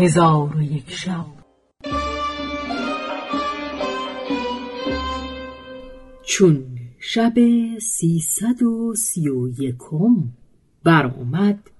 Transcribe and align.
هزار 0.00 0.56
و 0.56 0.62
یک 0.62 0.90
شب. 0.90 1.26
چون 6.22 6.78
شب 7.00 7.34
سیصد 7.78 8.62
و 8.62 8.94
سی 8.94 9.28
و 9.28 9.48
یکم 9.48 10.32
برآمد. 10.84 11.70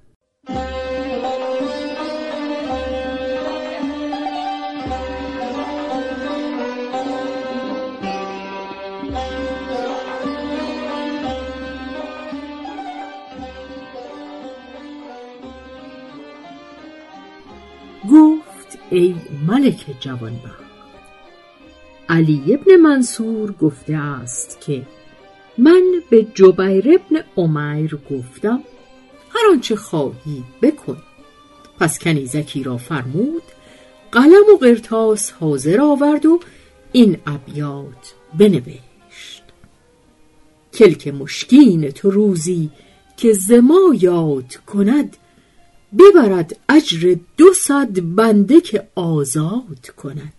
ای 18.91 19.15
ملک 19.47 19.87
جوانبخت. 20.01 20.71
علی 22.09 22.43
ابن 22.55 22.77
منصور 22.77 23.53
گفته 23.53 23.97
است 23.97 24.61
که 24.61 24.83
من 25.59 25.83
به 26.11 26.27
جبیر 26.35 26.99
ابن 27.01 27.25
عمیر 27.37 27.99
گفتم 28.11 28.61
هر 29.31 29.51
آنچه 29.53 29.77
خواهی 29.77 30.45
بکن. 30.63 30.97
پس 31.81 31.99
کنیزکی 31.99 32.63
را 32.63 32.77
فرمود 32.77 33.43
قلم 34.13 34.45
و 34.55 34.57
قرتاس 34.61 35.33
حاضر 35.33 35.81
آورد 35.81 36.27
و 36.27 36.41
این 36.93 37.17
ابیات 37.27 38.15
بنوشت. 38.39 39.43
کلک 40.75 41.09
مشکین 41.09 41.91
تو 41.91 42.11
روزی 42.11 42.71
که 43.17 43.33
زما 43.33 43.95
یاد 44.01 44.55
کند 44.67 45.17
ببرد 45.99 46.57
اجر 46.69 47.17
دو 47.37 47.53
صد 47.53 48.01
بنده 48.01 48.61
که 48.61 48.89
آزاد 48.95 49.93
کند. 49.97 50.33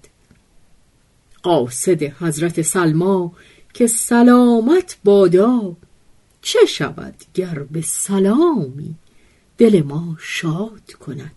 قاصد 1.44 2.04
حضرت 2.04 2.62
سلما 2.62 3.32
که 3.74 3.88
سلامت 3.88 4.98
بادا 5.04 5.76
چه 6.42 6.66
شود 6.66 7.16
گر 7.34 7.60
به 7.60 7.82
سلامی 7.82 8.96
دل 9.58 9.84
ما 9.84 10.18
شاد 10.20 10.94
کند؟ 11.00 11.36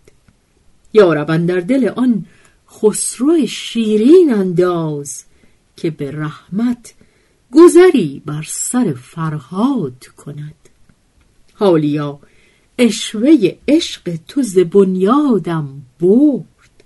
یارب 0.92 1.47
در 1.47 1.61
دل 1.61 1.89
آن 1.89 2.27
خسرو 2.70 3.47
شیرین 3.47 4.35
انداز 4.35 5.25
که 5.77 5.91
به 5.91 6.11
رحمت 6.11 6.95
گذری 7.53 8.23
بر 8.27 8.45
سر 8.48 8.92
فرهاد 8.92 10.07
کند. 10.17 10.55
حالیا 11.55 12.20
اشوه 12.78 13.56
عشق 13.69 14.17
تو 14.28 14.42
ز 14.42 14.58
بنیادم 14.58 15.83
برد. 16.00 16.84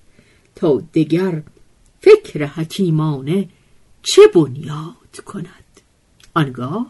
تا 0.54 0.82
دگر 0.94 1.42
فکر 2.00 2.46
حکیمانه 2.46 3.48
چه 4.02 4.22
بنیاد 4.34 5.20
کند؟ 5.26 5.80
آنگاه 6.34 6.86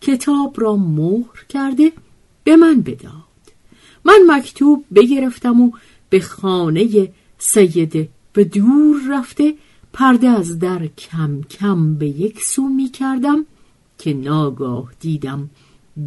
کتاب 0.00 0.60
را 0.60 0.76
مهر 0.76 1.44
کرده 1.48 1.92
به 2.44 2.56
من 2.56 2.82
بداد. 2.82 3.12
من 4.04 4.20
مکتوب 4.26 4.84
بگرفتم 4.94 5.60
و 5.60 5.70
به 6.10 6.20
خانه 6.20 7.12
سید 7.38 8.08
به 8.32 8.44
دور 8.44 8.96
رفته 9.10 9.54
پرده 9.92 10.28
از 10.28 10.58
در 10.58 10.86
کم 10.86 11.42
کم 11.42 11.94
به 11.94 12.08
یک 12.08 12.44
سو 12.44 12.68
می 12.68 12.88
کردم 12.88 13.46
که 13.98 14.14
ناگاه 14.14 14.92
دیدم 15.00 15.50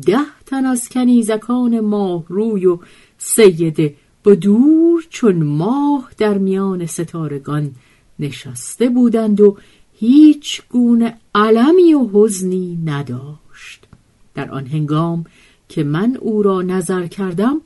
ده 0.08 0.26
تن 0.46 0.66
از 0.66 0.90
کنیزکان 0.90 1.80
ماه 1.80 2.24
روی 2.28 2.66
و 2.66 2.80
سید 3.18 3.96
بدور 4.26 5.06
چون 5.10 5.44
ماه 5.44 6.12
در 6.18 6.38
میان 6.38 6.86
ستارگان 6.86 7.72
نشسته 8.20 8.90
بودند 8.90 9.42
و 9.42 9.58
هیچ 9.94 10.62
گونه 10.70 11.18
علمی 11.36 11.94
و 11.94 12.10
حزنی 12.14 12.80
نداشت. 12.86 13.88
در 14.34 14.52
آن 14.52 14.68
هنگام 14.68 15.26
که 15.70 15.84
من 15.84 16.18
او 16.22 16.44
را 16.44 16.62
نظر 16.62 17.08
کردم 17.08 17.62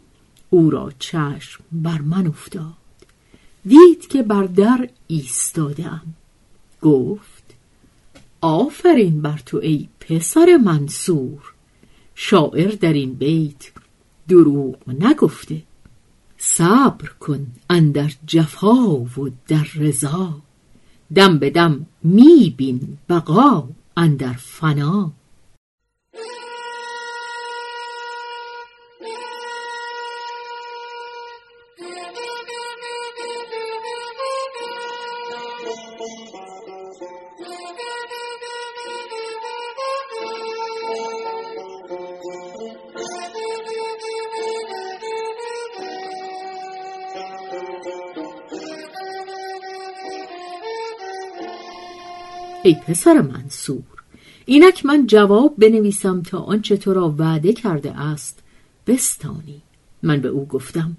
او 0.50 0.70
را 0.70 0.92
چشم 1.00 1.64
بر 1.72 2.02
من 2.02 2.28
افتاد. 2.28 2.74
دید 3.66 4.08
که 4.08 4.24
بر 4.24 4.44
در 4.44 4.90
ایستادم. 5.08 6.02
گفت 6.82 7.44
آفرین 8.42 9.22
بر 9.22 9.42
تو 9.46 9.58
ای 9.58 9.88
پسر 10.00 10.58
منصور. 10.66 11.55
شاعر 12.16 12.72
در 12.72 12.94
این 12.94 13.14
بیت 13.14 13.72
دروغ 14.28 14.76
نگفته. 14.88 15.62
صبر 16.38 17.10
کن 17.20 17.48
اندر 17.70 18.12
جفا 18.28 18.96
و 18.96 19.30
در 19.48 19.68
رضا. 19.76 20.42
دم 21.16 21.40
به 21.40 21.50
دم 21.50 21.86
می 22.04 22.54
بین 22.58 22.98
بقا 23.10 23.70
اندر 23.98 24.34
فنا. 24.34 25.12
ای 52.66 52.76
پسر 52.88 53.22
منصور 53.22 53.84
اینک 54.46 54.86
من 54.86 55.08
جواب 55.08 55.56
بنویسم 55.58 56.22
تا 56.22 56.40
آنچه 56.40 56.78
تو 56.78 56.94
را 56.94 57.16
وعده 57.18 57.54
کرده 57.54 58.00
است 58.00 58.40
بستانی. 58.88 59.62
من 60.04 60.22
به 60.22 60.28
او 60.28 60.46
گفتم 60.46 60.98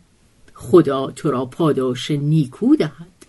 خدا 0.55 1.11
تو 1.11 1.31
را 1.31 1.45
پاداش 1.45 2.11
نیکو 2.11 2.77
دهد. 2.77 3.27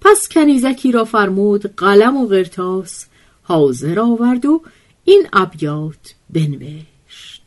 پس 0.00 0.28
کنیزکی 0.28 0.92
را 0.92 1.04
فرمود 1.04 1.66
قلم 1.76 2.16
و 2.16 2.26
قرتاس 2.26 3.06
حاضر 3.42 4.00
آورد 4.00 4.46
و 4.46 4.62
این 5.04 5.26
ابیات 5.32 6.14
بنوشت. 6.30 7.42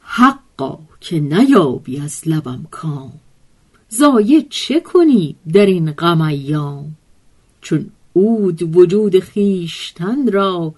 حقا 0.00 0.78
که 1.00 1.20
نیابی 1.20 2.00
از 2.00 2.22
لبم 2.26 2.66
کام 2.70 3.12
زایه 3.88 4.46
چه 4.50 4.80
کنی 4.80 5.36
در 5.52 5.66
این 5.66 5.92
غم 5.92 6.20
ایام؟ 6.20 6.96
چون 7.60 7.90
عود 8.16 8.76
وجود 8.76 9.20
خیشتن 9.20 10.32
را 10.32 10.74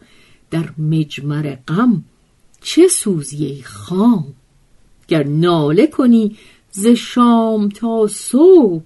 در 0.50 0.72
مجمر 0.78 1.56
غم 1.68 2.04
چه 2.60 2.88
سوزی 2.88 3.62
خام؟ 3.62 4.34
گر 5.08 5.24
ناله 5.24 5.86
کنی 5.86 6.36
ز 6.70 6.86
شام 6.86 7.68
تا 7.68 8.06
صبح 8.10 8.84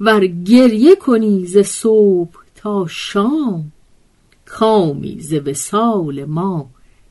ور 0.00 0.26
گریه 0.26 0.96
کنی 0.96 1.46
ز 1.46 1.58
صبح 1.58 2.36
تا 2.54 2.86
شام. 2.88 3.72
کامی 4.46 5.20
ز 5.20 5.32
وصال 5.32 6.24
ما 6.24 6.70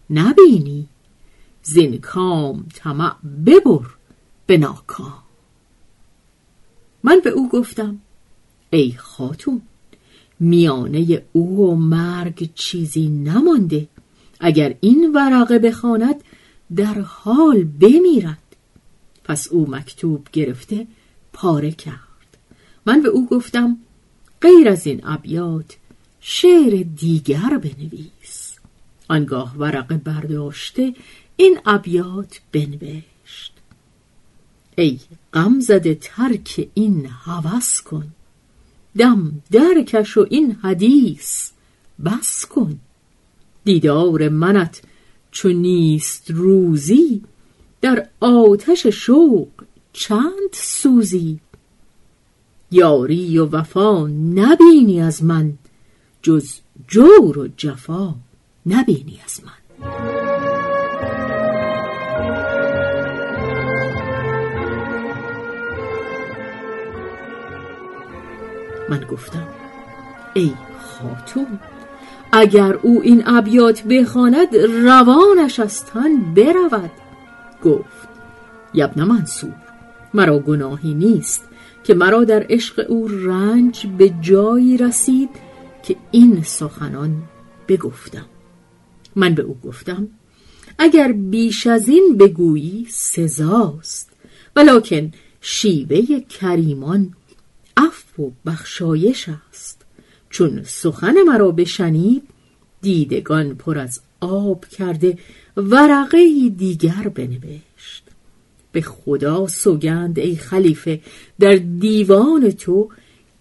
نبینی 0.10 0.88
زین 1.64 1.98
کام 1.98 2.66
طمع 2.76 3.16
ببر 3.46 3.86
به 4.46 4.58
ناکام. 4.58 5.24
من 7.04 7.22
به 7.24 7.30
او 7.30 7.50
گفتم 7.50 8.00
ای 8.70 8.94
خاتون 8.98 9.62
میانه 10.40 11.24
او 11.32 11.70
و 11.70 11.76
مرگ 11.76 12.50
چیزی 12.56 13.08
نمانده. 13.08 13.88
اگر 14.40 14.76
این 14.82 15.12
ورقه 15.16 15.60
بخواند 15.60 16.16
در 16.76 17.00
حال 17.00 17.64
بمیرد. 17.64 18.38
پس 19.24 19.48
او 19.48 19.70
مکتوب 19.70 20.28
گرفته 20.34 20.88
پاره 21.34 21.72
کرد. 21.72 21.98
من 22.86 23.02
به 23.02 23.10
او 23.10 23.28
گفتم 23.28 23.78
غیر 24.42 24.70
از 24.70 24.88
این 24.88 25.02
ابیات 25.04 25.78
شعر 26.20 26.84
دیگر 26.96 27.58
بنویس. 27.58 28.56
آنگاه 29.08 29.58
ورقه 29.58 29.98
برداشته 29.98 30.94
این 31.36 31.60
ابیات 31.66 32.42
بنوشت. 32.52 33.54
ای 34.78 35.00
غم 35.34 35.60
زده 35.60 35.96
ترک 36.02 36.70
این 36.74 37.06
هوس 37.06 37.82
کن. 37.82 38.08
دم 38.98 39.42
درکش 39.52 40.18
و 40.18 40.26
این 40.30 40.52
حدیث. 40.52 41.52
بس 42.06 42.46
کن. 42.46 42.80
دیدار 43.64 44.30
منت 44.30 44.82
چو 45.32 45.50
نیست 45.50 46.32
روزی 46.32 47.22
در 47.82 48.08
آتش 48.20 48.88
شوق 48.88 49.48
چند 49.94 50.50
سوزی. 50.54 51.40
یاری 52.72 53.38
و 53.38 53.46
وفا 53.46 54.08
نبینی 54.08 55.02
از 55.02 55.24
من 55.24 55.54
جز 56.22 56.54
جور 56.88 57.40
و 57.40 57.48
جفا 57.58 58.16
نبینی 58.66 59.20
از 59.26 59.42
من. 59.46 59.59
من 68.90 69.06
گفتم 69.12 69.48
ای 70.34 70.52
خاتون 70.80 71.60
اگر 72.32 72.74
او 72.74 73.02
این 73.02 73.24
ابیات 73.26 73.84
بخواند 73.84 74.56
روانش 74.56 75.60
از 75.60 75.86
تن 75.86 76.34
برود. 76.34 76.92
گفت 77.64 78.10
یبن 78.74 79.04
منصور 79.04 79.54
مرا 80.14 80.40
گناهی 80.40 80.94
نیست 80.94 81.50
که 81.84 81.94
مرا 81.94 82.24
در 82.24 82.46
عشق 82.50 82.86
او 82.90 83.08
رنج 83.08 83.88
به 83.98 84.14
جایی 84.22 84.78
رسید 84.78 85.30
که 85.84 85.96
این 86.12 86.44
سخنان 86.44 87.24
بگفتم. 87.68 88.26
من 89.16 89.36
به 89.36 89.42
او 89.42 89.58
گفتم 89.64 90.08
اگر 90.78 91.12
بیش 91.12 91.68
از 91.68 91.88
این 91.88 92.18
بگویی 92.20 92.88
سزاست 92.90 94.10
ولکن 94.56 95.12
شیوه 95.42 96.20
کریمان 96.20 97.14
عفو 97.80 98.24
و 98.24 98.32
بخشایش 98.46 99.30
است. 99.30 99.86
چون 100.30 100.64
سخن 100.64 101.16
مرا 101.28 101.52
بشنید 101.52 102.24
دیدگان 102.82 103.56
پر 103.56 103.78
از 103.78 104.02
آب 104.20 104.66
کرده 104.66 105.18
ورقه 105.58 106.50
دیگر 106.58 107.12
بنوشت. 107.16 108.04
به 108.72 108.82
خدا 108.82 109.48
سوگند 109.48 110.20
ای 110.20 110.36
خلیفه 110.36 111.02
در 111.40 111.56
دیوان 111.56 112.52
تو 112.52 112.90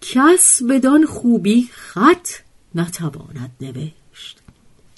کس 0.01 0.61
بدان 0.69 1.05
خوبی 1.05 1.69
خط 1.71 2.27
نتواند 2.75 3.51
نوشت. 3.61 4.39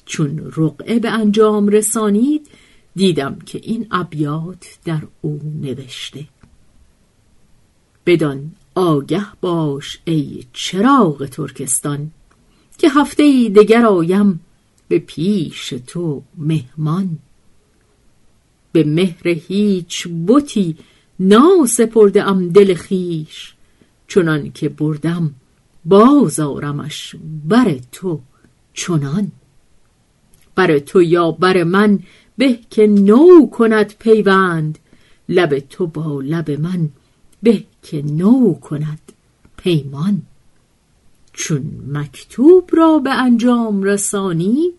چون 0.06 0.52
رقعه 0.58 1.00
به 1.00 1.10
انجام 1.10 1.68
رسانید 1.68 2.48
دیدم 2.96 3.40
که 3.46 3.60
این 3.64 3.88
ابیات 3.92 4.78
در 4.86 5.02
او 5.22 5.40
نوشته. 5.62 6.26
بدان 8.06 8.52
آگه 8.76 9.26
باش 9.42 10.00
ای 10.06 10.44
چراغ 10.54 11.26
ترکستان 11.26 12.12
که 12.78 12.90
هفته 12.90 13.24
ای 13.24 13.50
دگر 13.50 13.86
آیم 13.86 14.40
به 14.88 15.00
پیش 15.00 15.74
تو 15.88 16.24
مهمان. 16.38 17.20
به 18.72 18.84
مهر 18.84 19.28
هیچ 19.28 20.08
بتی 20.28 20.78
ناسپرده 21.20 22.24
ام 22.24 22.50
دل 22.50 22.74
خیش 22.74 23.54
چنان 24.08 24.52
که 24.52 24.70
بردم 24.70 25.34
بازارمش 25.86 27.16
بر 27.48 27.80
تو 27.92 28.22
چنان. 28.74 29.32
بر 30.56 30.80
تو 30.80 31.02
یا 31.02 31.32
بر 31.32 31.64
من 31.64 32.00
به 32.38 32.60
که 32.70 32.88
نو 32.88 33.50
کند 33.50 33.94
پیوند 34.00 34.80
لب 35.30 35.60
تو 35.60 35.88
با 35.88 36.22
لب 36.22 36.52
من 36.52 36.90
به 37.44 37.64
که 37.84 38.02
نو 38.02 38.54
کند 38.54 39.12
پیمان. 39.58 40.22
چون 41.34 41.82
مکتوب 41.92 42.70
را 42.74 43.00
به 43.00 43.10
انجام 43.10 43.84
رسانید 43.84 44.74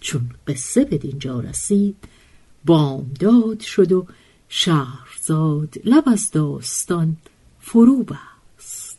چون 0.00 0.30
قصه 0.46 0.84
به 0.84 0.98
دینجا 0.98 1.40
رسید 1.40 1.96
بامداد 2.64 3.60
شد 3.60 3.92
و 3.92 4.06
شهرزاد 4.48 5.74
لب 5.84 6.04
از 6.06 6.30
داستان 6.30 7.16
فرو 7.60 8.04
بست. 8.04 8.98